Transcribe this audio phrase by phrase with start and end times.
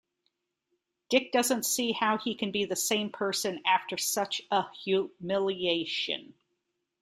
[1.11, 6.33] Dick doesn't see how he can be the same person after such a humiliation.